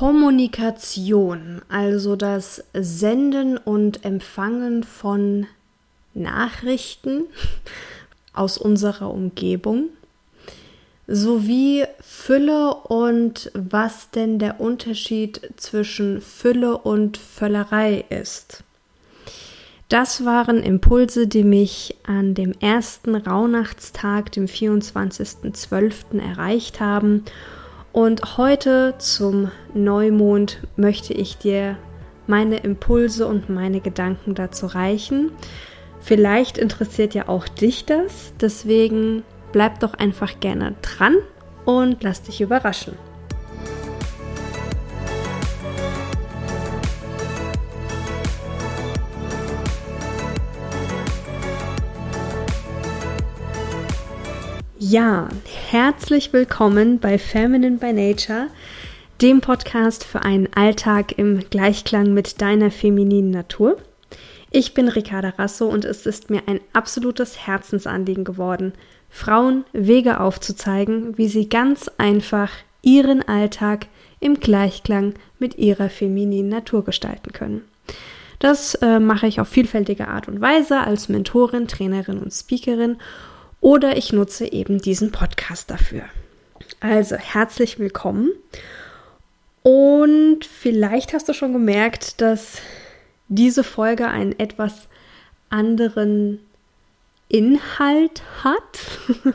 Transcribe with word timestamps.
Kommunikation, 0.00 1.60
also 1.68 2.16
das 2.16 2.64
Senden 2.72 3.58
und 3.58 4.02
Empfangen 4.02 4.82
von 4.82 5.46
Nachrichten 6.14 7.24
aus 8.32 8.56
unserer 8.56 9.12
Umgebung, 9.12 9.90
sowie 11.06 11.84
Fülle 12.00 12.72
und 12.76 13.50
was 13.52 14.10
denn 14.10 14.38
der 14.38 14.58
Unterschied 14.58 15.52
zwischen 15.56 16.22
Fülle 16.22 16.78
und 16.78 17.18
Völlerei 17.18 18.06
ist. 18.08 18.64
Das 19.90 20.24
waren 20.24 20.62
Impulse, 20.62 21.26
die 21.26 21.44
mich 21.44 21.94
an 22.04 22.32
dem 22.32 22.52
ersten 22.52 23.16
Rauhnachtstag, 23.16 24.32
dem 24.32 24.46
24.12. 24.46 26.22
erreicht 26.26 26.80
haben. 26.80 27.26
Und 27.92 28.36
heute 28.38 28.94
zum 28.98 29.50
Neumond 29.74 30.60
möchte 30.76 31.12
ich 31.12 31.38
dir 31.38 31.76
meine 32.26 32.58
Impulse 32.58 33.26
und 33.26 33.50
meine 33.50 33.80
Gedanken 33.80 34.34
dazu 34.34 34.66
reichen. 34.66 35.32
Vielleicht 36.00 36.56
interessiert 36.56 37.14
ja 37.14 37.28
auch 37.28 37.48
dich 37.48 37.84
das, 37.84 38.32
deswegen 38.40 39.24
bleib 39.52 39.80
doch 39.80 39.94
einfach 39.94 40.38
gerne 40.38 40.76
dran 40.82 41.16
und 41.64 42.02
lass 42.02 42.22
dich 42.22 42.40
überraschen. 42.40 43.09
Ja, 54.90 55.28
herzlich 55.70 56.32
willkommen 56.32 56.98
bei 56.98 57.16
Feminine 57.16 57.76
by 57.76 57.92
Nature, 57.92 58.48
dem 59.22 59.40
Podcast 59.40 60.02
für 60.02 60.22
einen 60.22 60.48
Alltag 60.52 61.16
im 61.16 61.48
Gleichklang 61.48 62.12
mit 62.12 62.40
deiner 62.40 62.72
femininen 62.72 63.30
Natur. 63.30 63.76
Ich 64.50 64.74
bin 64.74 64.88
Ricarda 64.88 65.28
Rasso 65.38 65.68
und 65.68 65.84
es 65.84 66.06
ist 66.06 66.28
mir 66.28 66.42
ein 66.46 66.58
absolutes 66.72 67.46
Herzensanliegen 67.46 68.24
geworden, 68.24 68.72
Frauen 69.08 69.64
Wege 69.72 70.18
aufzuzeigen, 70.18 71.16
wie 71.16 71.28
sie 71.28 71.48
ganz 71.48 71.88
einfach 71.98 72.50
ihren 72.82 73.22
Alltag 73.28 73.86
im 74.18 74.40
Gleichklang 74.40 75.14
mit 75.38 75.56
ihrer 75.56 75.88
femininen 75.88 76.48
Natur 76.48 76.84
gestalten 76.84 77.30
können. 77.30 77.62
Das 78.40 78.74
äh, 78.76 78.98
mache 78.98 79.28
ich 79.28 79.40
auf 79.40 79.46
vielfältige 79.46 80.08
Art 80.08 80.26
und 80.26 80.40
Weise 80.40 80.80
als 80.80 81.08
Mentorin, 81.08 81.68
Trainerin 81.68 82.18
und 82.18 82.32
Speakerin 82.32 82.96
oder 83.60 83.96
ich 83.96 84.12
nutze 84.12 84.50
eben 84.50 84.80
diesen 84.80 85.12
Podcast 85.12 85.70
dafür. 85.70 86.02
Also 86.80 87.16
herzlich 87.16 87.78
willkommen. 87.78 88.30
Und 89.62 90.44
vielleicht 90.44 91.12
hast 91.12 91.28
du 91.28 91.34
schon 91.34 91.52
gemerkt, 91.52 92.20
dass 92.20 92.58
diese 93.28 93.62
Folge 93.62 94.08
einen 94.08 94.38
etwas 94.38 94.88
anderen 95.50 96.40
Inhalt 97.28 98.22
hat. 98.42 98.78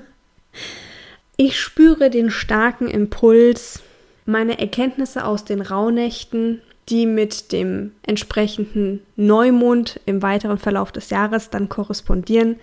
Ich 1.37 1.59
spüre 1.59 2.09
den 2.09 2.31
starken 2.31 2.87
Impuls, 2.87 3.81
meine 4.25 4.57
Erkenntnisse 4.57 5.25
aus 5.25 5.43
den 5.43 5.59
Rauhnächten, 5.59 6.61
die 6.87 7.05
mit 7.05 7.51
dem 7.51 7.91
entsprechenden 8.03 9.01
Neumond 9.17 9.99
im 10.05 10.21
weiteren 10.21 10.57
Verlauf 10.57 10.93
des 10.93 11.09
Jahres 11.09 11.49
dann 11.49 11.67
korrespondieren, 11.67 12.57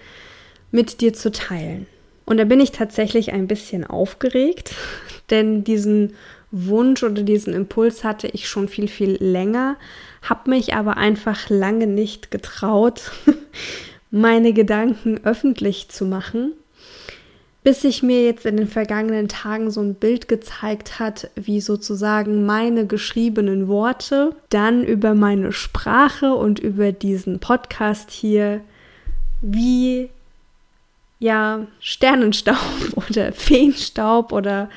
mit 0.72 1.00
dir 1.00 1.12
zu 1.12 1.30
teilen. 1.30 1.86
Und 2.24 2.38
da 2.38 2.44
bin 2.44 2.60
ich 2.60 2.72
tatsächlich 2.72 3.32
ein 3.32 3.46
bisschen 3.46 3.86
aufgeregt, 3.86 4.74
denn 5.30 5.62
diesen 5.62 6.14
Wunsch 6.50 7.02
oder 7.02 7.22
diesen 7.22 7.54
Impuls 7.54 8.04
hatte 8.04 8.26
ich 8.26 8.48
schon 8.48 8.68
viel, 8.68 8.88
viel 8.88 9.16
länger, 9.22 9.76
habe 10.22 10.50
mich 10.50 10.74
aber 10.74 10.96
einfach 10.96 11.48
lange 11.48 11.86
nicht 11.86 12.30
getraut, 12.30 13.12
meine 14.10 14.52
Gedanken 14.52 15.20
öffentlich 15.24 15.88
zu 15.88 16.04
machen, 16.04 16.52
bis 17.64 17.80
sich 17.82 18.02
mir 18.02 18.22
jetzt 18.24 18.44
in 18.44 18.58
den 18.58 18.68
vergangenen 18.68 19.28
Tagen 19.28 19.70
so 19.70 19.80
ein 19.80 19.94
Bild 19.94 20.28
gezeigt 20.28 20.98
hat, 20.98 21.30
wie 21.36 21.60
sozusagen 21.60 22.44
meine 22.44 22.86
geschriebenen 22.86 23.66
Worte 23.68 24.34
dann 24.50 24.84
über 24.84 25.14
meine 25.14 25.52
Sprache 25.52 26.34
und 26.34 26.58
über 26.58 26.92
diesen 26.92 27.38
Podcast 27.38 28.10
hier 28.10 28.60
wie 29.40 30.10
ja, 31.22 31.66
Sternenstaub 31.78 32.56
oder 33.08 33.32
Feenstaub 33.32 34.32
oder 34.32 34.68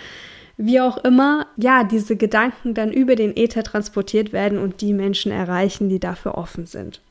wie 0.57 0.79
auch 0.79 0.97
immer, 0.97 1.47
ja, 1.57 1.83
diese 1.83 2.15
Gedanken 2.15 2.75
dann 2.75 2.93
über 2.93 3.15
den 3.15 3.35
Äther 3.35 3.63
transportiert 3.63 4.31
werden 4.31 4.59
und 4.59 4.79
die 4.79 4.93
Menschen 4.93 5.31
erreichen, 5.31 5.89
die 5.89 5.99
dafür 5.99 6.37
offen 6.37 6.65
sind. 6.65 7.01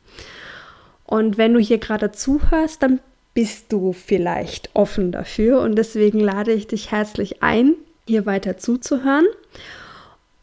Und 1.05 1.37
wenn 1.37 1.53
du 1.53 1.61
hier 1.61 1.79
gerade 1.79 2.13
zuhörst, 2.13 2.83
dann 2.83 3.01
bist 3.35 3.73
du 3.73 3.93
vielleicht 3.93 4.71
offen 4.73 5.11
dafür. 5.13 5.61
Und 5.61 5.75
deswegen 5.77 6.21
lade 6.21 6.53
ich 6.53 6.69
dich 6.69 6.93
herzlich 6.93 7.43
ein, 7.43 7.75
hier 8.07 8.25
weiter 8.27 8.57
zuzuhören. 8.57 9.27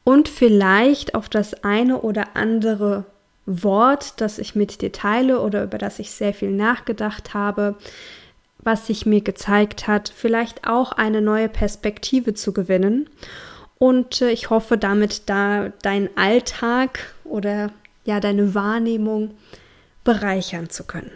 Und 0.03 0.27
vielleicht 0.27 1.15
auf 1.15 1.29
das 1.29 1.63
eine 1.63 2.01
oder 2.01 2.35
andere 2.35 3.05
Wort, 3.45 4.19
das 4.19 4.37
ich 4.37 4.53
mit 4.53 4.81
dir 4.81 4.91
teile 4.91 5.39
oder 5.39 5.63
über 5.63 5.77
das 5.77 5.97
ich 5.97 6.11
sehr 6.11 6.33
viel 6.33 6.51
nachgedacht 6.51 7.33
habe, 7.33 7.77
was 8.63 8.87
sich 8.87 9.05
mir 9.05 9.21
gezeigt 9.21 9.87
hat, 9.87 10.11
vielleicht 10.15 10.67
auch 10.67 10.91
eine 10.91 11.21
neue 11.21 11.49
Perspektive 11.49 12.33
zu 12.33 12.53
gewinnen. 12.53 13.09
Und 13.77 14.21
äh, 14.21 14.31
ich 14.31 14.49
hoffe 14.49 14.77
damit 14.77 15.23
da 15.27 15.69
deinen 15.81 16.09
Alltag 16.15 17.13
oder 17.23 17.71
ja 18.05 18.19
deine 18.19 18.53
Wahrnehmung 18.53 19.31
bereichern 20.03 20.69
zu 20.69 20.83
können. 20.83 21.11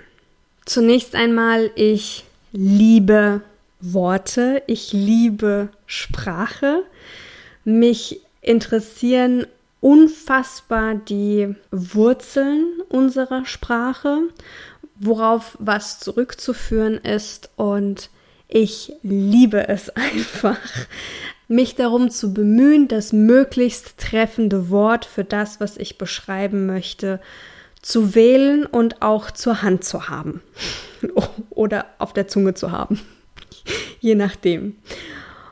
Zunächst 0.65 1.15
einmal, 1.15 1.71
ich 1.75 2.25
liebe 2.51 3.41
Worte, 3.81 4.63
ich 4.67 4.93
liebe 4.93 5.69
Sprache. 5.85 6.83
Mich 7.63 8.21
interessieren 8.41 9.45
unfassbar 9.81 10.95
die 10.95 11.55
Wurzeln 11.69 12.65
unserer 12.89 13.45
Sprache 13.45 14.21
worauf 14.99 15.57
was 15.59 15.99
zurückzuführen 15.99 16.97
ist. 16.97 17.49
Und 17.55 18.09
ich 18.47 18.93
liebe 19.03 19.67
es 19.67 19.89
einfach, 19.95 20.59
mich 21.47 21.75
darum 21.75 22.09
zu 22.09 22.33
bemühen, 22.33 22.87
das 22.87 23.13
möglichst 23.13 23.97
treffende 23.97 24.69
Wort 24.69 25.05
für 25.05 25.23
das, 25.23 25.59
was 25.59 25.77
ich 25.77 25.97
beschreiben 25.97 26.65
möchte, 26.65 27.19
zu 27.81 28.15
wählen 28.15 28.65
und 28.65 29.03
auch 29.03 29.29
zur 29.29 29.61
Hand 29.61 29.83
zu 29.83 30.09
haben. 30.09 30.41
Oder 31.51 31.85
auf 31.99 32.13
der 32.13 32.27
Zunge 32.27 32.55
zu 32.55 32.71
haben, 32.71 32.99
je 33.99 34.15
nachdem. 34.15 34.75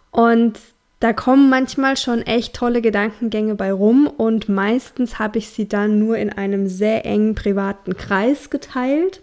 Und 0.10 0.60
da 1.00 1.12
kommen 1.12 1.50
manchmal 1.50 1.98
schon 1.98 2.22
echt 2.22 2.56
tolle 2.56 2.82
Gedankengänge 2.82 3.56
bei 3.56 3.74
rum 3.74 4.08
und 4.08 4.48
meistens 4.48 5.20
habe 5.20 5.38
ich 5.38 5.50
sie 5.50 5.68
dann 5.68 6.00
nur 6.00 6.18
in 6.18 6.30
einem 6.30 6.68
sehr 6.70 7.06
engen 7.06 7.36
privaten 7.36 7.98
Kreis 7.98 8.50
geteilt 8.50 9.22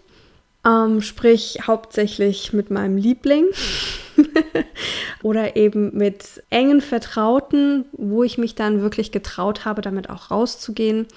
ähm, 0.65 1.01
sprich 1.01 1.59
hauptsächlich 1.65 2.53
mit 2.53 2.69
meinem 2.69 2.97
Liebling 2.97 3.45
oder 5.23 5.55
eben 5.55 5.97
mit 5.97 6.43
engen 6.49 6.81
Vertrauten, 6.81 7.85
wo 7.93 8.23
ich 8.23 8.37
mich 8.37 8.55
dann 8.55 8.81
wirklich 8.81 9.11
getraut 9.11 9.65
habe, 9.65 9.81
damit 9.81 10.09
auch 10.09 10.31
rauszugehen 10.31 11.07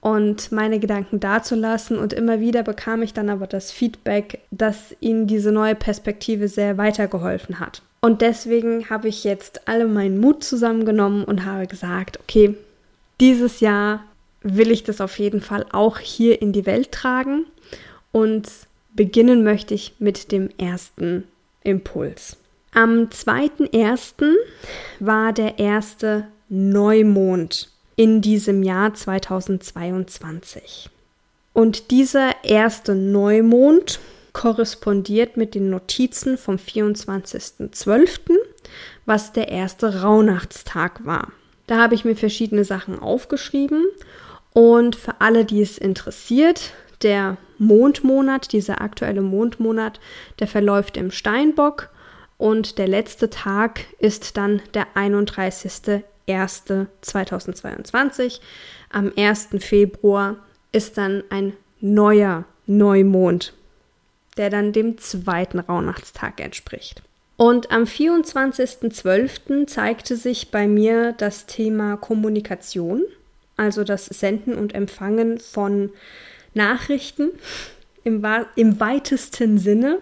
und 0.00 0.52
meine 0.52 0.80
Gedanken 0.80 1.20
dazulassen. 1.20 1.98
Und 1.98 2.12
immer 2.12 2.40
wieder 2.40 2.62
bekam 2.62 3.02
ich 3.02 3.14
dann 3.14 3.30
aber 3.30 3.46
das 3.46 3.70
Feedback, 3.70 4.40
dass 4.50 4.94
ihnen 5.00 5.26
diese 5.26 5.52
neue 5.52 5.74
Perspektive 5.74 6.48
sehr 6.48 6.76
weitergeholfen 6.76 7.60
hat. 7.60 7.82
Und 8.00 8.20
deswegen 8.20 8.90
habe 8.90 9.08
ich 9.08 9.24
jetzt 9.24 9.66
alle 9.66 9.86
meinen 9.86 10.20
Mut 10.20 10.44
zusammengenommen 10.44 11.24
und 11.24 11.46
habe 11.46 11.66
gesagt, 11.66 12.20
okay, 12.20 12.54
dieses 13.18 13.60
Jahr 13.60 14.04
will 14.42 14.70
ich 14.70 14.82
das 14.82 15.00
auf 15.00 15.18
jeden 15.18 15.40
Fall 15.40 15.64
auch 15.72 15.98
hier 15.98 16.42
in 16.42 16.52
die 16.52 16.66
Welt 16.66 16.92
tragen 16.92 17.46
und 18.14 18.48
beginnen 18.94 19.42
möchte 19.42 19.74
ich 19.74 19.96
mit 19.98 20.30
dem 20.30 20.48
ersten 20.56 21.24
Impuls. 21.64 22.36
Am 22.72 23.08
2.1. 23.08 24.34
war 25.00 25.32
der 25.32 25.58
erste 25.58 26.28
Neumond 26.48 27.70
in 27.96 28.20
diesem 28.20 28.62
Jahr 28.62 28.94
2022. 28.94 30.90
Und 31.54 31.90
dieser 31.90 32.44
erste 32.44 32.94
Neumond 32.94 33.98
korrespondiert 34.32 35.36
mit 35.36 35.56
den 35.56 35.70
Notizen 35.70 36.38
vom 36.38 36.54
24.12., 36.54 38.30
was 39.06 39.32
der 39.32 39.48
erste 39.48 40.02
Rauhnachtstag 40.02 41.04
war. 41.04 41.32
Da 41.66 41.78
habe 41.78 41.96
ich 41.96 42.04
mir 42.04 42.14
verschiedene 42.14 42.64
Sachen 42.64 42.96
aufgeschrieben 42.96 43.84
und 44.52 44.94
für 44.94 45.20
alle, 45.20 45.44
die 45.44 45.62
es 45.62 45.78
interessiert, 45.78 46.74
der 47.02 47.36
Mondmonat, 47.58 48.52
dieser 48.52 48.80
aktuelle 48.80 49.22
Mondmonat, 49.22 50.00
der 50.38 50.46
verläuft 50.46 50.96
im 50.96 51.10
Steinbock 51.10 51.90
und 52.38 52.78
der 52.78 52.88
letzte 52.88 53.30
Tag 53.30 53.86
ist 53.98 54.36
dann 54.36 54.62
der 54.74 54.86
31.01. 54.94 56.02
1.1.2022. 56.28 58.40
Am 58.90 59.10
1. 59.16 59.48
Februar 59.58 60.36
ist 60.72 60.98
dann 60.98 61.22
ein 61.30 61.54
neuer 61.80 62.44
Neumond, 62.66 63.54
der 64.36 64.50
dann 64.50 64.72
dem 64.72 64.98
zweiten 64.98 65.60
Rauhnachtstag 65.60 66.40
entspricht. 66.40 67.02
Und 67.36 67.72
am 67.72 67.84
24.12. 67.84 69.66
zeigte 69.66 70.16
sich 70.16 70.50
bei 70.50 70.68
mir 70.68 71.12
das 71.12 71.46
Thema 71.46 71.96
Kommunikation, 71.96 73.02
also 73.56 73.84
das 73.84 74.06
Senden 74.06 74.54
und 74.54 74.74
Empfangen 74.74 75.38
von 75.38 75.90
Nachrichten 76.54 77.30
im, 78.04 78.24
im 78.56 78.80
weitesten 78.80 79.58
Sinne, 79.58 79.98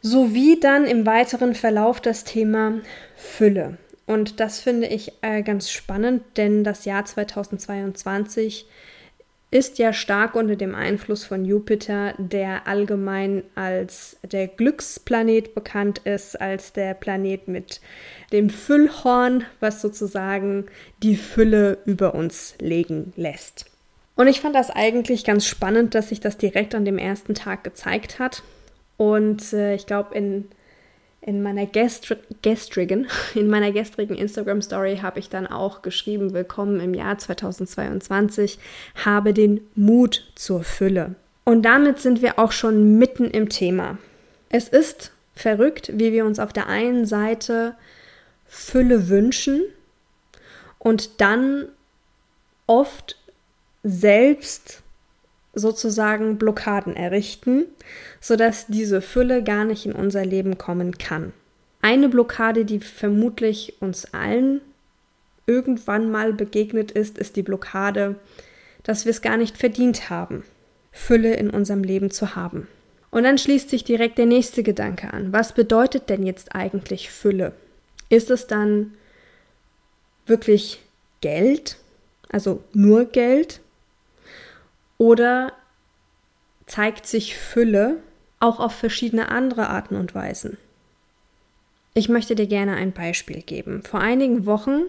sowie 0.00 0.58
dann 0.58 0.84
im 0.86 1.06
weiteren 1.06 1.54
Verlauf 1.54 2.00
das 2.00 2.24
Thema 2.24 2.80
Fülle. 3.16 3.78
Und 4.06 4.40
das 4.40 4.60
finde 4.60 4.88
ich 4.88 5.12
äh, 5.22 5.42
ganz 5.42 5.70
spannend, 5.70 6.22
denn 6.36 6.64
das 6.64 6.84
Jahr 6.84 7.04
2022 7.04 8.66
ist 9.52 9.78
ja 9.78 9.92
stark 9.92 10.34
unter 10.34 10.56
dem 10.56 10.74
Einfluss 10.74 11.24
von 11.24 11.44
Jupiter, 11.44 12.14
der 12.16 12.66
allgemein 12.66 13.44
als 13.54 14.16
der 14.22 14.48
Glücksplanet 14.48 15.54
bekannt 15.54 15.98
ist, 16.04 16.40
als 16.40 16.72
der 16.72 16.94
Planet 16.94 17.48
mit 17.48 17.82
dem 18.32 18.48
Füllhorn, 18.48 19.44
was 19.60 19.82
sozusagen 19.82 20.66
die 21.02 21.16
Fülle 21.16 21.78
über 21.84 22.14
uns 22.14 22.54
legen 22.60 23.12
lässt. 23.16 23.71
Und 24.14 24.26
ich 24.26 24.40
fand 24.40 24.54
das 24.54 24.70
eigentlich 24.70 25.24
ganz 25.24 25.46
spannend, 25.46 25.94
dass 25.94 26.10
sich 26.10 26.20
das 26.20 26.36
direkt 26.36 26.74
an 26.74 26.84
dem 26.84 26.98
ersten 26.98 27.34
Tag 27.34 27.64
gezeigt 27.64 28.18
hat. 28.18 28.42
Und 28.96 29.52
äh, 29.52 29.74
ich 29.74 29.86
glaube, 29.86 30.14
in 30.14 30.48
in 31.22 31.40
meiner 31.40 31.66
gestri 31.66 32.16
gestrigen, 32.42 33.06
in 33.34 33.48
meiner 33.48 33.72
gestrigen 33.72 34.16
Instagram 34.16 34.60
Story 34.60 34.98
habe 35.00 35.20
ich 35.20 35.30
dann 35.30 35.46
auch 35.46 35.80
geschrieben, 35.80 36.34
willkommen 36.34 36.80
im 36.80 36.94
Jahr 36.94 37.16
2022, 37.16 38.58
habe 39.04 39.32
den 39.32 39.60
Mut 39.74 40.32
zur 40.34 40.64
Fülle. 40.64 41.14
Und 41.44 41.62
damit 41.62 42.00
sind 42.00 42.22
wir 42.22 42.38
auch 42.38 42.52
schon 42.52 42.98
mitten 42.98 43.30
im 43.30 43.48
Thema. 43.48 43.98
Es 44.48 44.68
ist 44.68 45.12
verrückt, 45.34 45.92
wie 45.94 46.12
wir 46.12 46.26
uns 46.26 46.38
auf 46.38 46.52
der 46.52 46.66
einen 46.66 47.06
Seite 47.06 47.74
Fülle 48.46 49.08
wünschen 49.08 49.62
und 50.78 51.20
dann 51.20 51.68
oft 52.66 53.16
selbst 53.82 54.82
sozusagen 55.54 56.38
Blockaden 56.38 56.96
errichten, 56.96 57.66
sodass 58.20 58.66
diese 58.68 59.02
Fülle 59.02 59.42
gar 59.42 59.64
nicht 59.64 59.86
in 59.86 59.92
unser 59.92 60.24
Leben 60.24 60.56
kommen 60.58 60.98
kann. 60.98 61.32
Eine 61.82 62.08
Blockade, 62.08 62.64
die 62.64 62.80
vermutlich 62.80 63.74
uns 63.80 64.06
allen 64.14 64.60
irgendwann 65.46 66.10
mal 66.10 66.32
begegnet 66.32 66.92
ist, 66.92 67.18
ist 67.18 67.36
die 67.36 67.42
Blockade, 67.42 68.16
dass 68.84 69.04
wir 69.04 69.10
es 69.10 69.22
gar 69.22 69.36
nicht 69.36 69.58
verdient 69.58 70.08
haben, 70.08 70.44
Fülle 70.92 71.34
in 71.34 71.50
unserem 71.50 71.82
Leben 71.82 72.10
zu 72.10 72.34
haben. 72.34 72.68
Und 73.10 73.24
dann 73.24 73.36
schließt 73.36 73.68
sich 73.68 73.84
direkt 73.84 74.16
der 74.18 74.26
nächste 74.26 74.62
Gedanke 74.62 75.12
an. 75.12 75.32
Was 75.32 75.52
bedeutet 75.52 76.08
denn 76.08 76.24
jetzt 76.24 76.54
eigentlich 76.54 77.10
Fülle? 77.10 77.52
Ist 78.08 78.30
es 78.30 78.46
dann 78.46 78.94
wirklich 80.26 80.80
Geld? 81.20 81.76
Also 82.30 82.62
nur 82.72 83.04
Geld? 83.04 83.60
Oder 85.02 85.52
zeigt 86.66 87.08
sich 87.08 87.36
Fülle 87.36 87.96
auch 88.38 88.60
auf 88.60 88.72
verschiedene 88.72 89.32
andere 89.32 89.68
Arten 89.68 89.96
und 89.96 90.14
Weisen? 90.14 90.58
Ich 91.92 92.08
möchte 92.08 92.36
dir 92.36 92.46
gerne 92.46 92.76
ein 92.76 92.92
Beispiel 92.92 93.42
geben. 93.42 93.82
Vor 93.82 93.98
einigen 93.98 94.46
Wochen 94.46 94.82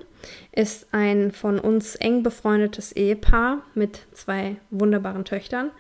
ist 0.52 0.86
ein 0.92 1.32
von 1.32 1.58
uns 1.58 1.96
eng 1.96 2.22
befreundetes 2.22 2.92
Ehepaar 2.92 3.64
mit 3.74 4.02
zwei 4.14 4.58
wunderbaren 4.70 5.26
Töchtern 5.26 5.72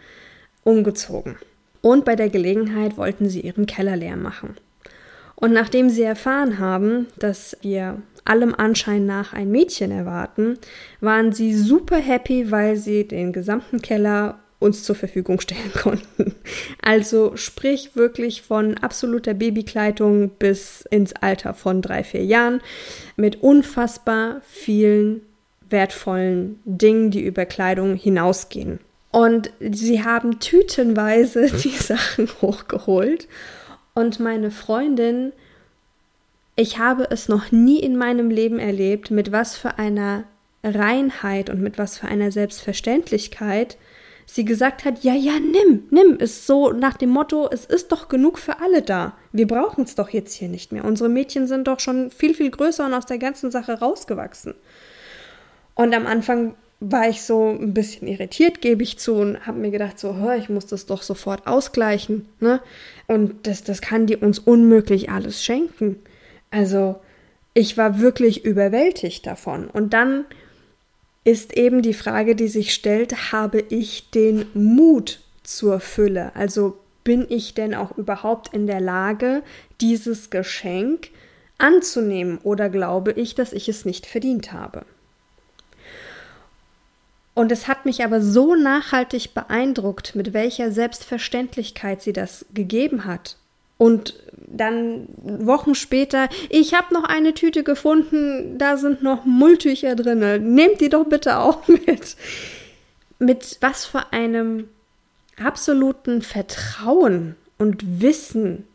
umgezogen. 0.63 1.37
Und 1.81 2.03
bei 2.03 2.15
der 2.15 2.29
Gelegenheit 2.29 2.97
wollten 2.97 3.29
sie 3.29 3.41
ihren 3.41 3.67
Keller 3.67 3.97
leer 3.97 4.17
machen. 4.17 4.57
Und 5.35 5.53
nachdem 5.53 5.91
sie 5.91 6.01
erfahren 6.01 6.57
haben, 6.57 7.05
dass 7.17 7.55
wir 7.61 8.01
allem 8.25 8.55
Anschein 8.55 9.05
nach 9.05 9.33
ein 9.33 9.51
Mädchen 9.51 9.91
erwarten, 9.91 10.57
waren 11.01 11.33
sie 11.33 11.53
super 11.53 11.97
happy, 11.97 12.51
weil 12.51 12.75
sie 12.75 13.07
den 13.07 13.33
gesamten 13.33 13.81
Keller 13.81 14.39
uns 14.63 14.83
zur 14.83 14.95
Verfügung 14.95 15.39
stellen 15.41 15.73
konnten. 15.73 16.33
Also 16.81 17.35
sprich 17.35 17.95
wirklich 17.95 18.41
von 18.41 18.77
absoluter 18.77 19.33
Babykleidung 19.33 20.29
bis 20.29 20.85
ins 20.89 21.13
Alter 21.13 21.53
von 21.53 21.81
drei, 21.81 22.03
vier 22.03 22.23
Jahren 22.23 22.61
mit 23.17 23.43
unfassbar 23.43 24.41
vielen 24.47 25.21
wertvollen 25.69 26.59
Dingen, 26.65 27.11
die 27.11 27.21
über 27.21 27.45
Kleidung 27.45 27.95
hinausgehen. 27.95 28.79
Und 29.11 29.51
sie 29.59 30.03
haben 30.03 30.39
tütenweise 30.39 31.51
die 31.63 31.69
Sachen 31.69 32.29
hochgeholt. 32.41 33.27
Und 33.93 34.19
meine 34.19 34.49
Freundin 34.49 35.33
ich 36.55 36.77
habe 36.77 37.07
es 37.09 37.29
noch 37.29 37.51
nie 37.51 37.79
in 37.79 37.97
meinem 37.97 38.29
Leben 38.29 38.59
erlebt, 38.59 39.11
mit 39.11 39.31
was 39.31 39.55
für 39.55 39.77
einer 39.79 40.25
Reinheit 40.63 41.49
und 41.49 41.61
mit 41.61 41.77
was 41.77 41.97
für 41.97 42.07
einer 42.07 42.31
Selbstverständlichkeit 42.31 43.77
sie 44.25 44.45
gesagt 44.45 44.85
hat, 44.85 45.03
ja, 45.03 45.13
ja, 45.13 45.33
nimm, 45.39 45.83
nimm, 45.89 46.17
ist 46.17 46.47
so 46.47 46.71
nach 46.71 46.95
dem 46.95 47.09
Motto, 47.09 47.49
es 47.51 47.65
ist 47.65 47.91
doch 47.91 48.07
genug 48.07 48.39
für 48.39 48.61
alle 48.61 48.81
da. 48.81 49.17
Wir 49.31 49.47
brauchen 49.47 49.83
es 49.83 49.95
doch 49.95 50.09
jetzt 50.09 50.33
hier 50.33 50.47
nicht 50.47 50.71
mehr. 50.71 50.85
Unsere 50.85 51.09
Mädchen 51.09 51.47
sind 51.47 51.67
doch 51.67 51.79
schon 51.79 52.09
viel, 52.09 52.33
viel 52.33 52.49
größer 52.49 52.85
und 52.85 52.93
aus 52.93 53.05
der 53.05 53.17
ganzen 53.17 53.51
Sache 53.51 53.79
rausgewachsen. 53.79 54.55
Und 55.75 55.93
am 55.93 56.07
Anfang 56.07 56.55
war 56.79 57.09
ich 57.09 57.21
so 57.21 57.49
ein 57.49 57.73
bisschen 57.73 58.07
irritiert, 58.07 58.61
gebe 58.61 58.83
ich 58.83 58.97
zu, 58.97 59.15
und 59.15 59.45
habe 59.45 59.59
mir 59.59 59.71
gedacht, 59.71 59.99
so, 59.99 60.15
hör, 60.15 60.35
ich 60.35 60.49
muss 60.49 60.65
das 60.65 60.85
doch 60.85 61.01
sofort 61.01 61.47
ausgleichen. 61.47 62.27
Ne? 62.39 62.61
Und 63.07 63.47
das, 63.47 63.63
das 63.63 63.81
kann 63.81 64.05
die 64.05 64.17
uns 64.17 64.39
unmöglich 64.39 65.09
alles 65.09 65.43
schenken. 65.43 65.97
Also 66.53 66.97
ich 67.55 67.77
war 67.77 67.99
wirklich 67.99 68.45
überwältigt 68.45 69.25
davon. 69.25 69.67
Und 69.67 69.93
dann 69.93 70.25
ist 71.23 71.57
eben 71.57 71.81
die 71.81 71.95
Frage, 71.95 72.35
die 72.35 72.47
sich 72.47 72.73
stellt, 72.75 73.31
habe 73.31 73.59
ich 73.69 74.11
den 74.11 74.45
Mut 74.53 75.19
zur 75.41 75.79
Fülle? 75.79 76.35
Also 76.35 76.77
bin 77.03 77.25
ich 77.27 77.55
denn 77.55 77.73
auch 77.73 77.97
überhaupt 77.97 78.53
in 78.53 78.67
der 78.67 78.81
Lage, 78.81 79.41
dieses 79.81 80.29
Geschenk 80.29 81.09
anzunehmen 81.57 82.37
oder 82.43 82.69
glaube 82.69 83.13
ich, 83.13 83.33
dass 83.33 83.51
ich 83.51 83.67
es 83.67 83.83
nicht 83.83 84.05
verdient 84.05 84.53
habe? 84.53 84.85
Und 87.33 87.51
es 87.51 87.67
hat 87.67 87.85
mich 87.85 88.03
aber 88.03 88.21
so 88.21 88.53
nachhaltig 88.53 89.33
beeindruckt, 89.33 90.13
mit 90.13 90.33
welcher 90.33 90.71
Selbstverständlichkeit 90.71 92.03
sie 92.03 92.13
das 92.13 92.45
gegeben 92.53 93.05
hat 93.05 93.37
und 93.77 94.15
dann 94.35 95.07
Wochen 95.23 95.75
später, 95.75 96.29
ich 96.49 96.73
habe 96.73 96.93
noch 96.93 97.03
eine 97.03 97.33
Tüte 97.33 97.63
gefunden, 97.63 98.57
da 98.57 98.77
sind 98.77 99.01
noch 99.01 99.25
Mulltücher 99.25 99.95
drin. 99.95 100.53
Nehmt 100.53 100.79
die 100.79 100.89
doch 100.89 101.05
bitte 101.05 101.39
auch 101.39 101.67
mit. 101.67 102.15
Mit 103.19 103.57
was 103.61 103.85
für 103.85 104.13
einem 104.13 104.69
absoluten 105.43 106.21
Vertrauen 106.21 107.35
und 107.57 108.01
Wissen, 108.01 108.67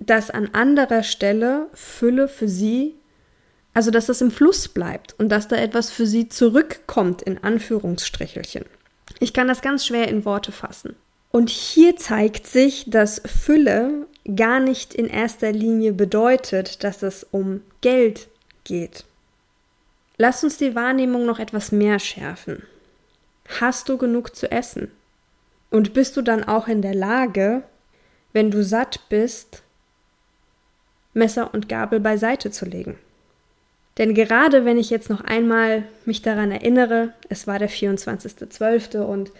dass 0.00 0.30
an 0.30 0.50
anderer 0.52 1.02
Stelle 1.02 1.66
Fülle 1.74 2.28
für 2.28 2.48
sie, 2.48 2.94
also 3.74 3.90
dass 3.90 4.06
das 4.06 4.20
im 4.20 4.30
Fluss 4.30 4.68
bleibt 4.68 5.14
und 5.18 5.28
dass 5.28 5.48
da 5.48 5.56
etwas 5.56 5.90
für 5.90 6.06
sie 6.06 6.28
zurückkommt, 6.28 7.22
in 7.22 7.42
Anführungsstrichelchen. 7.42 8.64
Ich 9.20 9.32
kann 9.32 9.48
das 9.48 9.60
ganz 9.60 9.86
schwer 9.86 10.08
in 10.08 10.24
Worte 10.24 10.52
fassen. 10.52 10.96
Und 11.32 11.48
hier 11.48 11.96
zeigt 11.96 12.46
sich, 12.46 12.84
dass 12.88 13.20
Fülle 13.24 14.06
gar 14.36 14.60
nicht 14.60 14.94
in 14.94 15.06
erster 15.06 15.50
Linie 15.50 15.92
bedeutet, 15.92 16.84
dass 16.84 17.02
es 17.02 17.26
um 17.30 17.62
Geld 17.80 18.28
geht. 18.64 19.04
Lass 20.18 20.44
uns 20.44 20.58
die 20.58 20.74
Wahrnehmung 20.74 21.26
noch 21.26 21.38
etwas 21.38 21.72
mehr 21.72 21.98
schärfen. 21.98 22.62
Hast 23.60 23.88
du 23.88 23.96
genug 23.96 24.36
zu 24.36 24.52
essen? 24.52 24.92
Und 25.70 25.94
bist 25.94 26.16
du 26.18 26.22
dann 26.22 26.44
auch 26.44 26.68
in 26.68 26.82
der 26.82 26.94
Lage, 26.94 27.62
wenn 28.34 28.50
du 28.50 28.62
satt 28.62 29.00
bist, 29.08 29.62
Messer 31.14 31.52
und 31.54 31.68
Gabel 31.68 31.98
beiseite 31.98 32.50
zu 32.50 32.66
legen? 32.66 32.98
Denn 33.98 34.14
gerade 34.14 34.64
wenn 34.64 34.78
ich 34.78 34.90
jetzt 34.90 35.10
noch 35.10 35.22
einmal 35.22 35.84
mich 36.04 36.22
daran 36.22 36.50
erinnere, 36.50 37.12
es 37.28 37.46
war 37.46 37.58
der 37.58 37.70
24.12. 37.70 38.98
und 39.00 39.32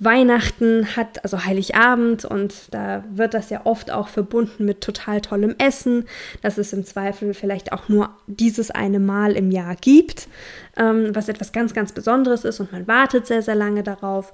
Weihnachten 0.00 0.96
hat, 0.96 1.24
also 1.24 1.44
Heiligabend, 1.44 2.24
und 2.24 2.72
da 2.72 3.04
wird 3.10 3.34
das 3.34 3.50
ja 3.50 3.62
oft 3.64 3.90
auch 3.90 4.08
verbunden 4.08 4.64
mit 4.64 4.80
total 4.80 5.20
tollem 5.20 5.56
Essen, 5.58 6.04
dass 6.40 6.56
es 6.56 6.72
im 6.72 6.84
Zweifel 6.84 7.34
vielleicht 7.34 7.72
auch 7.72 7.88
nur 7.88 8.10
dieses 8.26 8.70
eine 8.70 9.00
Mal 9.00 9.32
im 9.32 9.50
Jahr 9.50 9.74
gibt, 9.74 10.28
ähm, 10.76 11.14
was 11.14 11.28
etwas 11.28 11.52
ganz, 11.52 11.74
ganz 11.74 11.92
Besonderes 11.92 12.44
ist 12.44 12.60
und 12.60 12.70
man 12.70 12.86
wartet 12.86 13.26
sehr, 13.26 13.42
sehr 13.42 13.56
lange 13.56 13.82
darauf. 13.82 14.32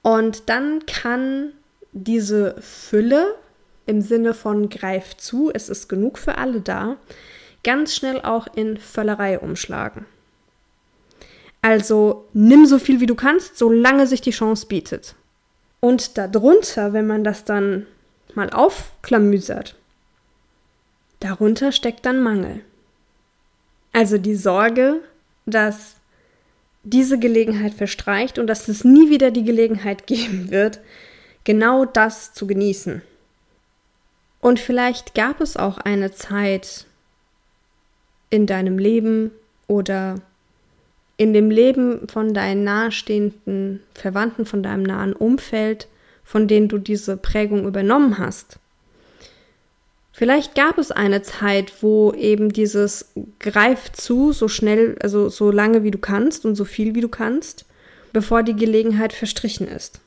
Und 0.00 0.48
dann 0.48 0.86
kann 0.86 1.52
diese 1.92 2.56
Fülle 2.60 3.34
im 3.86 4.00
Sinne 4.00 4.32
von 4.32 4.68
greif 4.68 5.16
zu, 5.16 5.50
es 5.52 5.68
ist 5.68 5.88
genug 5.88 6.18
für 6.18 6.38
alle 6.38 6.60
da, 6.60 6.96
ganz 7.64 7.94
schnell 7.94 8.20
auch 8.22 8.46
in 8.54 8.78
Völlerei 8.78 9.38
umschlagen. 9.38 10.06
Also 11.62 12.28
nimm 12.32 12.66
so 12.66 12.78
viel 12.78 13.00
wie 13.00 13.06
du 13.06 13.14
kannst, 13.14 13.56
solange 13.56 14.06
sich 14.06 14.20
die 14.20 14.32
Chance 14.32 14.66
bietet. 14.66 15.14
Und 15.80 16.18
darunter, 16.18 16.92
wenn 16.92 17.06
man 17.06 17.24
das 17.24 17.44
dann 17.44 17.86
mal 18.34 18.50
aufklamüsert, 18.50 19.76
darunter 21.20 21.72
steckt 21.72 22.04
dann 22.04 22.22
Mangel. 22.22 22.60
Also 23.92 24.18
die 24.18 24.34
Sorge, 24.34 25.00
dass 25.46 25.96
diese 26.82 27.18
Gelegenheit 27.18 27.74
verstreicht 27.74 28.38
und 28.38 28.48
dass 28.48 28.66
es 28.66 28.84
nie 28.84 29.10
wieder 29.10 29.30
die 29.30 29.44
Gelegenheit 29.44 30.06
geben 30.06 30.50
wird, 30.50 30.80
genau 31.44 31.84
das 31.84 32.32
zu 32.32 32.46
genießen. 32.46 33.02
Und 34.40 34.58
vielleicht 34.58 35.14
gab 35.14 35.40
es 35.40 35.56
auch 35.56 35.78
eine 35.78 36.10
Zeit 36.10 36.86
in 38.30 38.46
deinem 38.46 38.78
Leben 38.78 39.30
oder 39.68 40.16
in 41.22 41.32
dem 41.32 41.50
Leben 41.50 42.08
von 42.08 42.34
deinen 42.34 42.64
nahestehenden 42.64 43.80
Verwandten, 43.94 44.44
von 44.44 44.62
deinem 44.62 44.82
nahen 44.82 45.12
Umfeld, 45.12 45.86
von 46.24 46.48
denen 46.48 46.68
du 46.68 46.78
diese 46.78 47.16
Prägung 47.16 47.66
übernommen 47.66 48.18
hast. 48.18 48.58
Vielleicht 50.12 50.54
gab 50.54 50.78
es 50.78 50.90
eine 50.90 51.22
Zeit, 51.22 51.82
wo 51.82 52.12
eben 52.12 52.52
dieses 52.52 53.12
Greif 53.38 53.92
zu, 53.92 54.32
so 54.32 54.48
schnell, 54.48 54.96
also 55.00 55.28
so 55.28 55.50
lange 55.50 55.84
wie 55.84 55.90
du 55.90 55.98
kannst 55.98 56.44
und 56.44 56.54
so 56.54 56.64
viel 56.64 56.94
wie 56.94 57.00
du 57.00 57.08
kannst, 57.08 57.64
bevor 58.12 58.42
die 58.42 58.56
Gelegenheit 58.56 59.12
verstrichen 59.12 59.68
ist. 59.68 60.00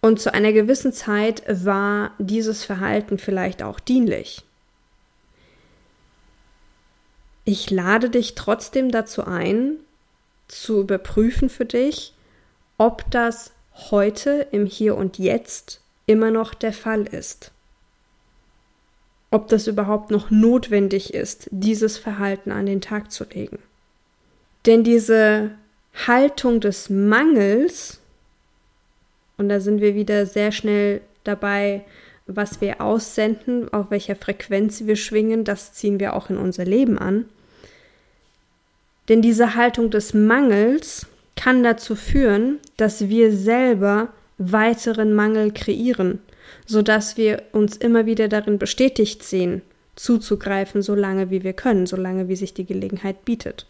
Und 0.00 0.20
zu 0.20 0.32
einer 0.32 0.52
gewissen 0.52 0.92
Zeit 0.92 1.42
war 1.48 2.12
dieses 2.18 2.64
Verhalten 2.64 3.18
vielleicht 3.18 3.62
auch 3.62 3.80
dienlich. 3.80 4.42
Ich 7.44 7.70
lade 7.70 8.10
dich 8.10 8.34
trotzdem 8.34 8.90
dazu 8.90 9.24
ein, 9.24 9.78
zu 10.48 10.80
überprüfen 10.80 11.48
für 11.48 11.64
dich, 11.64 12.14
ob 12.76 13.10
das 13.10 13.52
heute 13.90 14.46
im 14.50 14.66
Hier 14.66 14.96
und 14.96 15.18
Jetzt 15.18 15.80
immer 16.06 16.30
noch 16.30 16.54
der 16.54 16.72
Fall 16.72 17.06
ist. 17.06 17.52
Ob 19.30 19.48
das 19.48 19.66
überhaupt 19.66 20.10
noch 20.10 20.30
notwendig 20.30 21.12
ist, 21.12 21.48
dieses 21.50 21.98
Verhalten 21.98 22.50
an 22.50 22.66
den 22.66 22.80
Tag 22.80 23.12
zu 23.12 23.24
legen. 23.24 23.58
Denn 24.64 24.84
diese 24.84 25.50
Haltung 26.06 26.60
des 26.60 26.88
Mangels 26.88 28.00
und 29.38 29.48
da 29.48 29.60
sind 29.60 29.80
wir 29.80 29.94
wieder 29.94 30.26
sehr 30.26 30.52
schnell 30.52 31.00
dabei, 31.24 31.84
was 32.26 32.60
wir 32.60 32.82
aussenden, 32.82 33.72
auf 33.72 33.90
welcher 33.90 34.16
Frequenz 34.16 34.84
wir 34.84 34.96
schwingen, 34.96 35.44
das 35.44 35.72
ziehen 35.72 35.98
wir 35.98 36.14
auch 36.14 36.28
in 36.28 36.36
unser 36.36 36.66
Leben 36.66 36.98
an. 36.98 37.24
Denn 39.08 39.22
diese 39.22 39.54
Haltung 39.54 39.90
des 39.90 40.12
Mangels 40.14 41.06
kann 41.34 41.62
dazu 41.62 41.94
führen, 41.94 42.58
dass 42.76 43.08
wir 43.08 43.32
selber 43.32 44.08
weiteren 44.38 45.14
Mangel 45.14 45.52
kreieren, 45.52 46.20
sodass 46.66 47.16
wir 47.16 47.42
uns 47.52 47.76
immer 47.76 48.06
wieder 48.06 48.28
darin 48.28 48.58
bestätigt 48.58 49.22
sehen, 49.22 49.62
zuzugreifen, 49.96 50.82
solange 50.82 51.30
wie 51.30 51.42
wir 51.42 51.52
können, 51.54 51.86
solange 51.86 52.28
wie 52.28 52.36
sich 52.36 52.54
die 52.54 52.66
Gelegenheit 52.66 53.24
bietet. 53.24 53.66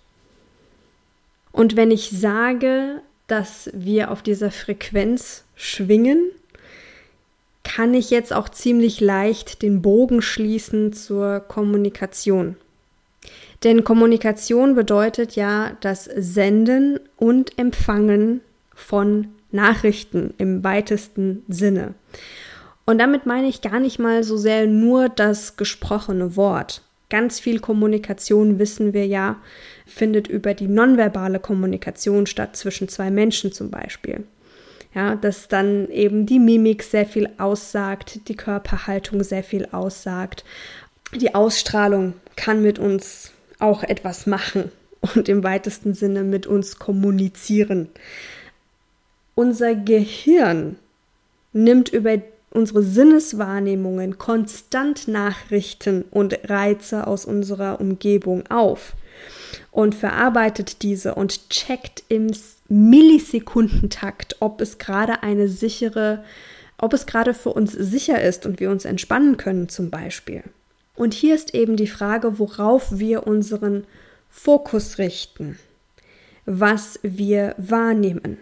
Und 1.52 1.76
wenn 1.76 1.90
ich 1.90 2.10
sage, 2.10 3.00
dass 3.26 3.70
wir 3.72 4.10
auf 4.10 4.22
dieser 4.22 4.50
Frequenz 4.50 5.44
schwingen, 5.54 6.30
kann 7.64 7.94
ich 7.94 8.10
jetzt 8.10 8.32
auch 8.32 8.48
ziemlich 8.48 9.00
leicht 9.00 9.62
den 9.62 9.82
Bogen 9.82 10.22
schließen 10.22 10.92
zur 10.92 11.40
Kommunikation. 11.40 12.56
Denn 13.64 13.84
Kommunikation 13.84 14.74
bedeutet 14.74 15.34
ja 15.34 15.76
das 15.80 16.04
Senden 16.04 17.00
und 17.16 17.58
Empfangen 17.58 18.40
von 18.74 19.28
Nachrichten 19.50 20.34
im 20.38 20.62
weitesten 20.62 21.42
Sinne. 21.48 21.94
Und 22.84 22.98
damit 22.98 23.26
meine 23.26 23.48
ich 23.48 23.60
gar 23.60 23.80
nicht 23.80 23.98
mal 23.98 24.22
so 24.22 24.36
sehr 24.36 24.66
nur 24.66 25.08
das 25.08 25.56
gesprochene 25.56 26.36
Wort. 26.36 26.82
Ganz 27.10 27.40
viel 27.40 27.58
Kommunikation, 27.58 28.58
wissen 28.58 28.92
wir 28.92 29.06
ja, 29.06 29.36
findet 29.86 30.28
über 30.28 30.54
die 30.54 30.68
nonverbale 30.68 31.40
Kommunikation 31.40 32.26
statt, 32.26 32.56
zwischen 32.56 32.88
zwei 32.88 33.10
Menschen 33.10 33.52
zum 33.52 33.70
Beispiel. 33.70 34.24
Ja, 34.94 35.16
dass 35.16 35.48
dann 35.48 35.88
eben 35.90 36.26
die 36.26 36.38
Mimik 36.38 36.82
sehr 36.82 37.06
viel 37.06 37.28
aussagt, 37.38 38.28
die 38.28 38.36
Körperhaltung 38.36 39.22
sehr 39.22 39.42
viel 39.42 39.66
aussagt. 39.72 40.44
Die 41.14 41.34
Ausstrahlung 41.34 42.14
kann 42.36 42.62
mit 42.62 42.78
uns 42.78 43.32
auch 43.58 43.82
etwas 43.82 44.26
machen 44.26 44.70
und 45.14 45.28
im 45.28 45.44
weitesten 45.44 45.94
Sinne 45.94 46.22
mit 46.24 46.46
uns 46.46 46.78
kommunizieren. 46.78 47.88
Unser 49.34 49.74
Gehirn 49.74 50.76
nimmt 51.52 51.88
über 51.90 52.18
unsere 52.50 52.82
Sinneswahrnehmungen 52.82 54.18
konstant 54.18 55.06
Nachrichten 55.06 56.02
und 56.10 56.38
Reize 56.48 57.06
aus 57.06 57.24
unserer 57.24 57.80
Umgebung 57.80 58.46
auf 58.48 58.94
und 59.70 59.94
verarbeitet 59.94 60.82
diese 60.82 61.14
und 61.14 61.50
checkt 61.50 62.02
im 62.08 62.32
Millisekundentakt, 62.68 64.36
ob 64.40 64.60
es 64.60 64.78
gerade 64.78 65.22
eine 65.22 65.48
sichere, 65.48 66.24
ob 66.78 66.92
es 66.92 67.06
gerade 67.06 67.34
für 67.34 67.50
uns 67.50 67.72
sicher 67.72 68.20
ist 68.22 68.46
und 68.46 68.60
wir 68.60 68.70
uns 68.70 68.84
entspannen 68.84 69.36
können 69.36 69.68
zum 69.68 69.90
Beispiel. 69.90 70.42
Und 70.98 71.14
hier 71.14 71.36
ist 71.36 71.54
eben 71.54 71.76
die 71.76 71.86
Frage, 71.86 72.40
worauf 72.40 72.98
wir 72.98 73.28
unseren 73.28 73.86
Fokus 74.28 74.98
richten, 74.98 75.56
was 76.44 76.98
wir 77.02 77.54
wahrnehmen. 77.56 78.38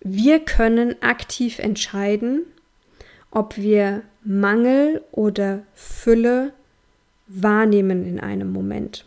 Wir 0.00 0.40
können 0.40 1.00
aktiv 1.02 1.60
entscheiden, 1.60 2.42
ob 3.30 3.56
wir 3.56 4.02
Mangel 4.24 5.04
oder 5.12 5.62
Fülle 5.74 6.52
wahrnehmen 7.28 8.04
in 8.04 8.18
einem 8.18 8.52
Moment. 8.52 9.04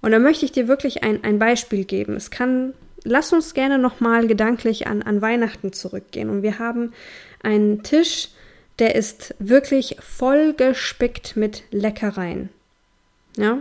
Und 0.00 0.10
da 0.10 0.18
möchte 0.18 0.44
ich 0.44 0.50
dir 0.50 0.66
wirklich 0.66 1.04
ein, 1.04 1.22
ein 1.22 1.38
Beispiel 1.38 1.84
geben. 1.84 2.16
Es 2.16 2.32
kann, 2.32 2.74
lass 3.04 3.32
uns 3.32 3.54
gerne 3.54 3.78
nochmal 3.78 4.26
gedanklich 4.26 4.88
an, 4.88 5.02
an 5.02 5.22
Weihnachten 5.22 5.72
zurückgehen. 5.72 6.30
Und 6.30 6.42
wir 6.42 6.58
haben 6.58 6.92
einen 7.44 7.84
Tisch, 7.84 8.30
der 8.78 8.94
ist 8.94 9.34
wirklich 9.38 9.96
voll 10.00 10.54
gespickt 10.54 11.36
mit 11.36 11.62
Leckereien. 11.70 12.48
Ja, 13.36 13.58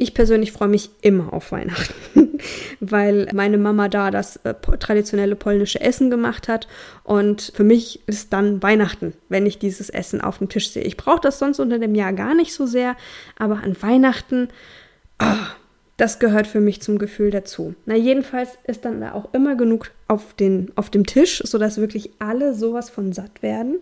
ich 0.00 0.14
persönlich 0.14 0.52
freue 0.52 0.68
mich 0.68 0.88
immer 1.02 1.32
auf 1.34 1.52
Weihnachten, 1.52 2.38
weil 2.80 3.28
meine 3.34 3.58
Mama 3.58 3.88
da 3.88 4.10
das 4.10 4.36
äh, 4.44 4.54
traditionelle 4.54 5.36
polnische 5.36 5.82
Essen 5.82 6.08
gemacht 6.08 6.48
hat 6.48 6.68
und 7.04 7.52
für 7.54 7.64
mich 7.64 8.00
ist 8.06 8.32
dann 8.32 8.62
Weihnachten, 8.62 9.12
wenn 9.28 9.44
ich 9.44 9.58
dieses 9.58 9.90
Essen 9.90 10.22
auf 10.22 10.38
dem 10.38 10.48
Tisch 10.48 10.70
sehe. 10.70 10.84
Ich 10.84 10.96
brauche 10.96 11.20
das 11.20 11.38
sonst 11.38 11.60
unter 11.60 11.78
dem 11.78 11.94
Jahr 11.94 12.14
gar 12.14 12.34
nicht 12.34 12.54
so 12.54 12.64
sehr, 12.64 12.96
aber 13.38 13.62
an 13.62 13.76
Weihnachten, 13.82 14.48
oh, 15.22 15.46
das 15.98 16.18
gehört 16.18 16.46
für 16.46 16.60
mich 16.60 16.80
zum 16.80 16.98
Gefühl 16.98 17.30
dazu. 17.30 17.74
Na, 17.84 17.94
jedenfalls 17.94 18.56
ist 18.64 18.86
dann 18.86 19.02
da 19.02 19.12
auch 19.12 19.34
immer 19.34 19.54
genug 19.54 19.90
auf, 20.08 20.32
den, 20.32 20.72
auf 20.76 20.88
dem 20.88 21.04
Tisch, 21.04 21.42
sodass 21.44 21.76
wirklich 21.76 22.12
alle 22.18 22.54
sowas 22.54 22.88
von 22.88 23.12
satt 23.12 23.42
werden. 23.42 23.76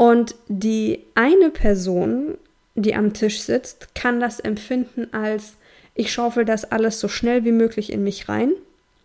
Und 0.00 0.34
die 0.48 1.04
eine 1.14 1.50
Person, 1.50 2.38
die 2.74 2.94
am 2.94 3.12
Tisch 3.12 3.40
sitzt, 3.40 3.94
kann 3.94 4.20
das 4.20 4.40
empfinden 4.40 5.12
als 5.12 5.54
ich 5.94 6.12
schaufel 6.12 6.44
das 6.44 6.64
alles 6.64 7.00
so 7.00 7.08
schnell 7.08 7.44
wie 7.44 7.52
möglich 7.52 7.92
in 7.92 8.02
mich 8.04 8.28
rein 8.28 8.52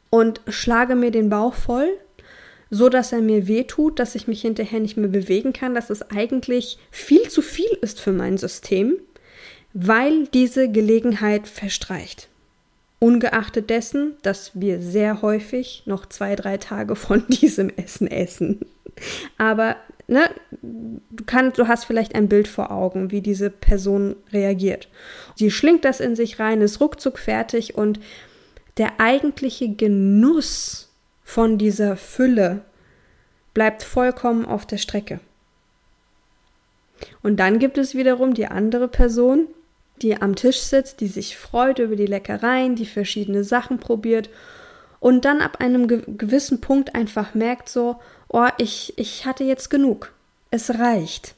und 0.09 0.39
schlage 0.47 0.95
mir 0.95 1.11
den 1.11 1.29
Bauch 1.29 1.55
voll, 1.55 1.89
so 2.69 2.87
dass 2.87 3.11
er 3.11 3.19
mir 3.19 3.47
wehtut, 3.47 3.99
dass 3.99 4.15
ich 4.15 4.27
mich 4.27 4.41
hinterher 4.41 4.79
nicht 4.79 4.95
mehr 4.95 5.09
bewegen 5.09 5.51
kann, 5.51 5.75
dass 5.75 5.89
es 5.89 6.09
eigentlich 6.11 6.77
viel 6.91 7.27
zu 7.27 7.41
viel 7.41 7.77
ist 7.81 7.99
für 7.99 8.13
mein 8.13 8.37
System 8.37 8.97
weil 9.75 10.25
diese 10.27 10.71
Gelegenheit 10.71 11.49
verstreicht. 11.49 12.29
Ungeachtet 12.99 13.69
dessen, 13.69 14.13
dass 14.21 14.51
wir 14.53 14.81
sehr 14.81 15.21
häufig 15.21 15.83
noch 15.85 16.05
zwei, 16.05 16.37
drei 16.37 16.57
Tage 16.57 16.95
von 16.95 17.25
diesem 17.27 17.69
Essen 17.69 18.07
essen. 18.07 18.61
Aber 19.37 19.75
ne, 20.07 20.29
du, 20.62 21.24
kannst, 21.25 21.57
du 21.57 21.67
hast 21.67 21.85
vielleicht 21.85 22.15
ein 22.15 22.29
Bild 22.29 22.47
vor 22.47 22.71
Augen, 22.71 23.12
wie 23.12 23.21
diese 23.21 23.50
Person 23.50 24.15
reagiert. 24.31 24.89
Sie 25.35 25.51
schlingt 25.51 25.85
das 25.85 26.00
in 26.00 26.15
sich 26.15 26.39
rein, 26.39 26.62
ist 26.62 26.79
ruckzuck 26.81 27.19
fertig 27.19 27.75
und 27.75 28.00
der 28.77 29.00
eigentliche 29.00 29.74
Genuss 29.74 30.91
von 31.24 31.57
dieser 31.57 31.97
Fülle 31.97 32.62
bleibt 33.53 33.83
vollkommen 33.83 34.45
auf 34.45 34.65
der 34.65 34.77
Strecke. 34.77 35.19
Und 37.24 37.38
dann 37.39 37.59
gibt 37.59 37.77
es 37.77 37.95
wiederum 37.95 38.33
die 38.33 38.47
andere 38.47 38.88
Person, 38.88 39.47
die 40.01 40.21
am 40.21 40.35
Tisch 40.35 40.59
sitzt, 40.59 41.00
die 41.01 41.07
sich 41.07 41.38
freut 41.38 41.79
über 41.79 41.95
die 41.95 42.05
Leckereien, 42.05 42.75
die 42.75 42.85
verschiedene 42.85 43.43
Sachen 43.43 43.79
probiert 43.79 44.29
und 45.05 45.24
dann 45.24 45.39
ab 45.39 45.59
einem 45.59 45.88
gewissen 45.88 46.62
Punkt 46.62 46.95
einfach 46.95 47.35
merkt 47.35 47.69
so, 47.69 47.97
oh, 48.27 48.47
ich, 48.57 48.97
ich 48.97 49.27
hatte 49.27 49.43
jetzt 49.43 49.69
genug. 49.69 50.12
Es 50.50 50.79
reicht. 50.79 51.35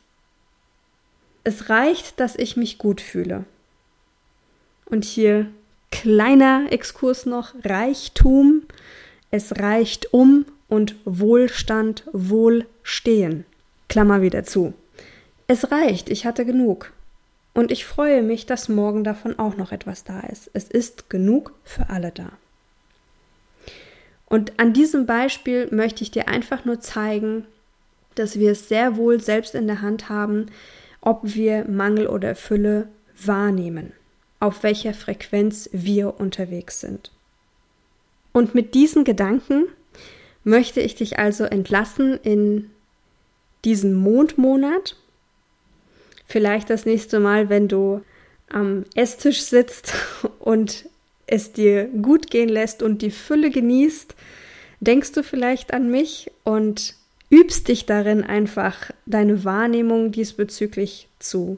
Es 1.44 1.68
reicht, 1.68 2.18
dass 2.22 2.38
ich 2.38 2.56
mich 2.56 2.78
gut 2.78 3.02
fühle. 3.02 3.44
Und 4.86 5.04
hier 5.04 5.48
kleiner 5.92 6.68
Exkurs 6.72 7.26
noch, 7.26 7.56
Reichtum, 7.62 8.62
es 9.32 9.60
reicht 9.60 10.14
um 10.14 10.46
und 10.70 10.96
Wohlstand, 11.04 12.06
Wohlstehen. 12.14 13.44
Klammer 13.90 14.22
wieder 14.22 14.46
zu. 14.46 14.76
Es 15.48 15.72
reicht, 15.74 16.10
ich 16.10 16.26
hatte 16.26 16.46
genug. 16.46 16.94
Und 17.54 17.70
ich 17.70 17.86
freue 17.86 18.24
mich, 18.24 18.46
dass 18.46 18.70
morgen 18.70 19.04
davon 19.04 19.38
auch 19.38 19.58
noch 19.58 19.74
etwas 19.74 20.06
da 20.06 20.22
ist. 20.22 20.50
Es 20.54 20.70
ist 20.70 21.10
genug 21.10 21.52
für 21.66 21.90
alle 21.90 22.12
da. 22.12 22.32
Und 24.30 24.60
an 24.60 24.74
diesem 24.74 25.06
Beispiel 25.06 25.68
möchte 25.72 26.04
ich 26.04 26.12
dir 26.12 26.28
einfach 26.28 26.66
nur 26.66 26.80
zeigen, 26.80 27.46
dass 28.16 28.38
wir 28.38 28.52
es 28.52 28.68
sehr 28.68 28.98
wohl 28.98 29.22
selbst 29.22 29.56
in 29.56 29.68
der 29.68 29.82
Hand 29.82 30.10
haben, 30.10 30.48
ob 31.02 31.22
wir 31.24 31.66
Mangel 31.66 32.08
oder 32.08 32.36
Fülle 32.36 32.90
wahrnehmen, 33.24 33.94
auf 34.40 34.64
welcher 34.64 34.94
Frequenz 34.94 35.70
wir 35.72 36.20
unterwegs 36.20 36.82
sind. 36.82 37.12
Und 38.34 38.54
mit 38.54 38.76
diesen 38.76 39.04
Gedanken 39.04 39.66
möchte 40.44 40.82
ich 40.82 40.96
dich 40.96 41.18
also 41.20 41.46
entlassen 41.46 42.20
in 42.22 42.70
diesen 43.66 43.94
Mondmonat. 43.94 44.96
Vielleicht 46.26 46.70
das 46.70 46.86
nächste 46.86 47.20
Mal, 47.20 47.50
wenn 47.50 47.68
du 47.68 48.02
am 48.50 48.84
Esstisch 48.96 49.42
sitzt 49.42 49.94
und 50.40 50.86
es 51.28 51.52
dir 51.52 51.86
gut 51.86 52.32
gehen 52.32 52.50
lässt 52.50 52.82
und 52.82 53.02
die 53.02 53.12
Fülle 53.12 53.52
genießt, 53.52 54.16
denkst 54.80 55.12
du 55.12 55.24
vielleicht 55.24 55.74
an 55.74 55.92
mich 55.92 56.32
und 56.44 56.96
übst 57.30 57.68
dich 57.68 57.86
darin 57.86 58.24
einfach 58.24 58.92
deine 59.06 59.44
Wahrnehmung 59.44 60.12
diesbezüglich 60.12 61.10
zu 61.20 61.58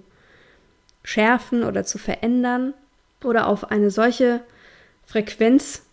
schärfen 1.04 1.64
oder 1.64 1.86
zu 1.86 1.98
verändern 1.98 2.74
oder 3.24 3.48
auf 3.48 3.72
eine 3.72 3.92
solche 3.92 4.42
Frequenz 5.06 5.84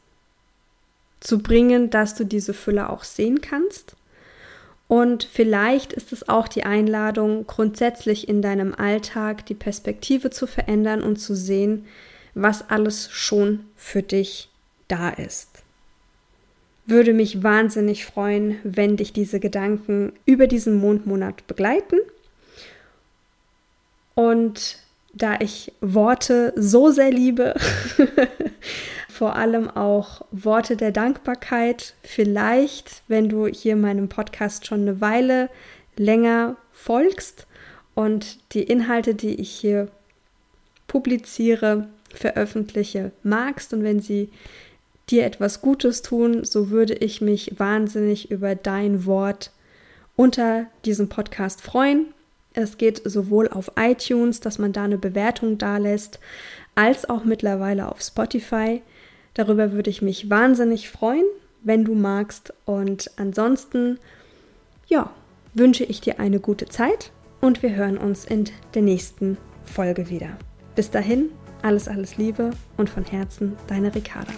zu 1.21 1.38
bringen, 1.38 1.90
dass 1.90 2.14
du 2.14 2.25
diese 2.25 2.54
Fülle 2.54 2.90
auch 2.90 3.04
sehen 3.04 3.40
kannst. 3.40 3.97
Und 4.88 5.25
vielleicht 5.25 5.92
ist 5.92 6.12
es 6.12 6.28
auch 6.28 6.47
die 6.47 6.64
Einladung, 6.64 7.47
grundsätzlich 7.47 8.28
in 8.28 8.40
deinem 8.40 8.75
Alltag 8.75 9.45
die 9.47 9.54
Perspektive 9.54 10.30
zu 10.30 10.47
verändern 10.47 11.02
und 11.02 11.16
zu 11.16 11.35
sehen, 11.35 11.87
was 12.37 12.69
alles 12.69 13.11
schon 13.11 13.64
für 13.76 14.02
dich 14.02 14.50
da 14.88 15.09
ist. 15.09 15.62
Würde 16.85 17.14
mich 17.14 17.43
wahnsinnig 17.43 18.05
freuen, 18.05 18.59
wenn 18.62 18.99
dich 18.99 19.14
diese 19.14 19.40
Gedanken 19.40 20.12
über 20.26 20.47
diesen 20.47 20.78
Mondmonat 20.78 21.47
begleiten. 21.47 21.97
Und 24.14 24.78
da 25.14 25.37
ich 25.40 25.73
Worte 25.81 26.52
so 26.57 26.90
sehr 26.90 27.11
liebe, 27.11 27.55
vor 29.09 29.35
allem 29.37 29.71
auch 29.71 30.21
Worte 30.31 30.76
der 30.76 30.93
Dankbarkeit, 30.93 31.95
vielleicht, 32.02 33.02
wenn 33.09 33.31
du 33.31 33.47
hier 33.47 33.76
meinem 33.76 34.11
Podcast 34.11 34.66
schon 34.66 34.83
eine 34.83 35.00
Weile 35.00 35.49
länger 35.97 36.57
folgst 36.71 37.47
und 37.95 38.38
die 38.52 38.62
Inhalte, 38.62 39.14
die 39.14 39.40
ich 39.40 39.50
hier 39.50 39.88
publiziere, 40.87 41.88
veröffentliche, 42.18 43.12
magst 43.23 43.73
und 43.73 43.82
wenn 43.82 44.00
sie 44.00 44.30
dir 45.11 45.25
etwas 45.25 45.61
Gutes 45.61 46.02
tun, 46.02 46.44
so 46.44 46.70
würde 46.70 46.94
ich 46.94 47.20
mich 47.20 47.58
wahnsinnig 47.58 48.30
über 48.30 48.54
dein 48.54 49.06
Wort 49.06 49.52
unter 50.16 50.66
diesem 50.85 51.08
Podcast 51.08 51.62
freuen. 51.62 52.06
Es 52.54 52.78
geht 52.78 53.02
sowohl 53.04 53.49
auf 53.49 53.73
iTunes, 53.76 54.40
dass 54.40 54.58
man 54.58 54.73
da 54.73 54.85
eine 54.85 54.99
Bewertung 54.99 55.58
da 55.58 55.76
lässt, 55.76 56.18
als 56.75 57.08
auch 57.08 57.25
mittlerweile 57.25 57.90
auf 57.90 58.00
Spotify. 58.00 58.82
Darüber 59.35 59.73
würde 59.73 59.90
ich 59.90 60.00
mich 60.00 60.30
wahnsinnig 60.30 60.88
freuen, 60.88 61.26
wenn 61.62 61.85
du 61.85 61.94
magst. 61.94 62.54
Und 62.64 63.11
ansonsten, 63.16 63.99
ja, 64.86 65.10
wünsche 65.52 65.84
ich 65.84 66.00
dir 66.00 66.19
eine 66.19 66.41
gute 66.41 66.67
Zeit 66.67 67.12
und 67.41 67.62
wir 67.62 67.75
hören 67.75 67.99
uns 67.99 68.25
in 68.25 68.45
der 68.75 68.82
nächsten 68.82 69.36
Folge 69.64 70.08
wieder. 70.08 70.38
Bis 70.75 70.91
dahin, 70.91 71.30
alles, 71.67 71.89
alles 71.89 72.17
Liebe 72.17 72.50
und 72.76 72.89
von 72.89 73.05
Herzen, 73.05 73.57
deine 73.67 73.95
Ricarda. 73.95 74.33